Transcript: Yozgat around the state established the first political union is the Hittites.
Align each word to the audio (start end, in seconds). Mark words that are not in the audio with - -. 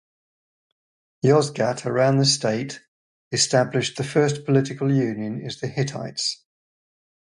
Yozgat 1.23 1.85
around 1.85 2.17
the 2.17 2.25
state 2.25 2.81
established 3.31 3.97
the 3.97 4.03
first 4.03 4.45
political 4.47 4.91
union 4.91 5.39
is 5.39 5.59
the 5.59 5.67
Hittites. 5.67 6.43